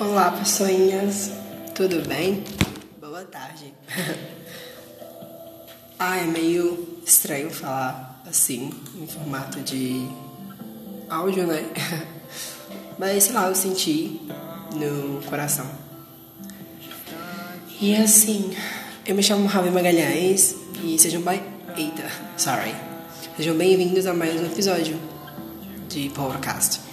[0.00, 1.30] Olá, pessoinhas.
[1.74, 2.42] Tudo bem?
[2.98, 3.74] Boa tarde.
[5.98, 10.08] ah, é meio estranho falar assim, em formato de
[11.06, 11.62] áudio, né?
[12.98, 14.22] Mas sei lá, eu senti
[14.74, 15.70] no coração.
[17.78, 18.56] E assim,
[19.04, 21.42] eu me chamo Ravi Magalhães e sejam bem.
[21.76, 22.74] Eita, sorry.
[23.36, 24.98] Sejam bem-vindos a mais um episódio
[25.90, 26.89] de Powercast.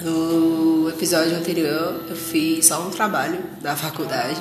[0.00, 4.40] No episódio anterior, eu fiz só um trabalho da faculdade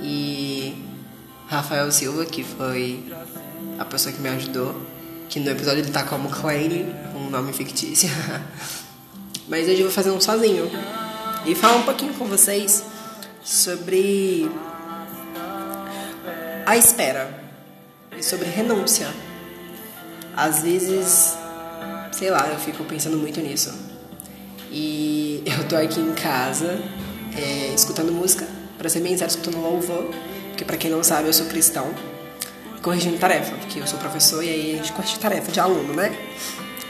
[0.00, 0.74] e
[1.48, 3.12] Rafael Silva, que foi
[3.78, 4.80] a pessoa que me ajudou,
[5.28, 6.86] que no episódio ele tá como Clay,
[7.16, 8.08] um nome fictício.
[9.48, 10.70] Mas hoje eu vou fazer um sozinho
[11.44, 12.84] e falar um pouquinho com vocês
[13.42, 14.48] sobre
[16.64, 17.42] a espera
[18.16, 19.08] e sobre renúncia.
[20.36, 21.36] Às vezes,
[22.12, 23.90] sei lá, eu fico pensando muito nisso
[24.70, 26.80] e eu tô aqui em casa,
[27.36, 28.46] é, escutando música,
[28.78, 30.10] para ser bem sério, escutando louvor,
[30.48, 31.92] porque para quem não sabe, eu sou cristão,
[32.82, 36.16] corrigindo tarefa, porque eu sou professor e aí a gente corrige tarefa de aluno, né?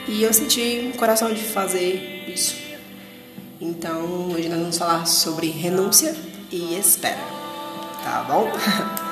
[0.06, 2.56] E eu senti um coração de fazer isso.
[3.60, 6.14] Então, hoje nós vamos falar sobre renúncia
[6.50, 7.20] e espera,
[8.02, 8.50] tá bom?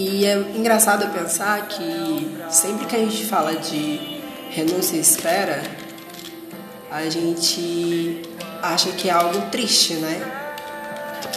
[0.00, 5.60] E é engraçado pensar que sempre que a gente fala de renúncia e espera,
[6.90, 8.22] a gente
[8.62, 10.20] acha que é algo triste, né?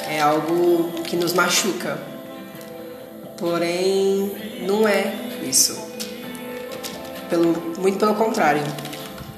[0.07, 1.99] É algo que nos machuca.
[3.37, 4.31] Porém,
[4.65, 5.13] não é
[5.43, 5.77] isso.
[7.29, 8.63] Pelo, muito pelo contrário.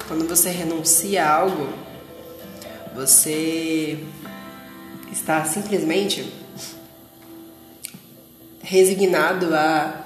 [0.06, 1.68] Quando você renuncia a algo,
[2.94, 3.98] você
[5.10, 6.32] está simplesmente
[8.62, 10.04] resignado a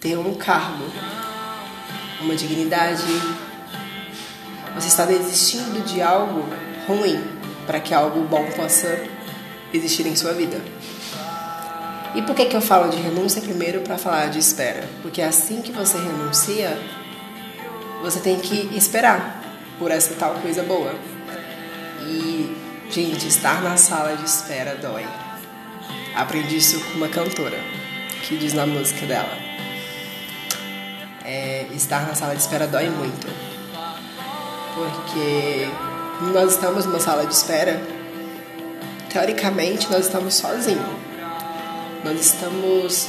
[0.00, 0.84] ter um cargo,
[2.20, 3.02] uma dignidade,
[4.80, 6.44] você está desistindo de algo
[6.86, 7.20] ruim
[7.66, 9.04] para que algo bom possa
[9.74, 10.60] existir em sua vida.
[12.14, 14.88] E por que, que eu falo de renúncia primeiro para falar de espera?
[15.02, 16.78] Porque assim que você renuncia,
[18.02, 19.42] você tem que esperar
[19.80, 20.94] por essa tal coisa boa.
[22.06, 22.56] E,
[22.88, 25.06] gente, estar na sala de espera dói.
[26.14, 27.58] Aprendi isso com uma cantora
[28.22, 29.36] que diz na música dela.
[31.24, 33.47] É, estar na sala de espera dói muito
[34.78, 35.68] porque
[36.32, 37.80] nós estamos numa sala de espera,
[39.10, 40.86] teoricamente nós estamos sozinhos.
[42.04, 43.08] Nós estamos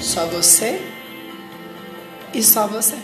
[0.00, 0.80] só você
[2.32, 2.96] e só você.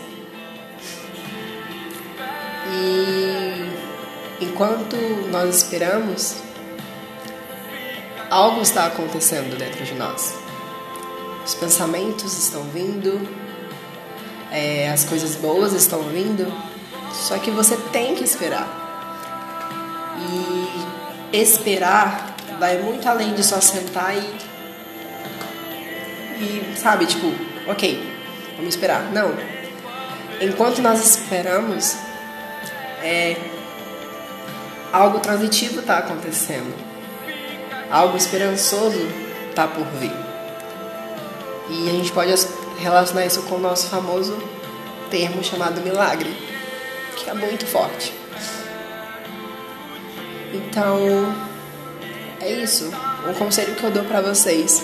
[2.70, 4.97] E enquanto
[5.30, 6.36] nós esperamos,
[8.30, 10.34] algo está acontecendo dentro de nós.
[11.44, 13.20] Os pensamentos estão vindo,
[14.53, 16.47] é, as coisas boas estão vindo,
[17.19, 18.67] só que você tem que esperar.
[21.33, 24.49] E esperar vai muito além de só sentar e.
[26.41, 27.27] E, sabe, tipo,
[27.67, 28.01] ok,
[28.57, 29.11] vamos esperar.
[29.12, 29.34] Não.
[30.41, 31.97] Enquanto nós esperamos,
[33.03, 33.37] é,
[34.93, 36.73] algo transitivo está acontecendo.
[37.91, 39.01] Algo esperançoso
[39.51, 40.12] está por vir.
[41.71, 42.33] E a gente pode
[42.78, 44.39] relacionar isso com o nosso famoso
[45.11, 46.47] termo chamado milagre
[47.19, 48.12] que é muito forte.
[50.53, 51.34] Então,
[52.41, 52.91] é isso.
[53.29, 54.83] Um conselho que eu dou para vocês: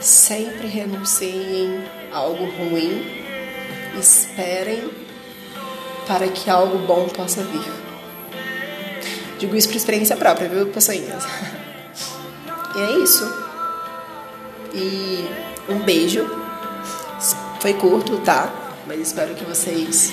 [0.00, 3.04] sempre renunciem a algo ruim,
[3.98, 4.90] esperem
[6.06, 7.72] para que algo bom possa vir.
[9.38, 11.24] Digo isso por experiência própria, viu, pessoinhas?
[12.76, 13.24] E é isso.
[14.72, 15.26] E
[15.68, 16.24] um beijo.
[17.60, 18.52] Foi curto, tá?
[18.86, 20.12] Mas espero que vocês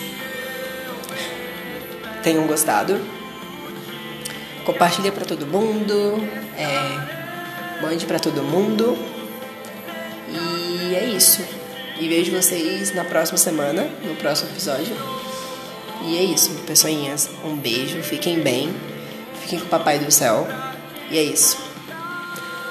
[2.25, 2.99] tenham gostado.
[4.65, 6.17] Compartilhe para todo mundo,
[6.57, 8.97] é, mande para todo mundo.
[10.27, 11.45] E é isso.
[11.99, 14.95] E vejo vocês na próxima semana, no próximo episódio.
[16.03, 17.29] E é isso, pessoinhas.
[17.45, 18.73] Um beijo, fiquem bem,
[19.41, 20.47] fiquem com o Papai do Céu.
[21.11, 21.57] E é isso.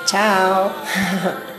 [0.07, 0.75] Tchau!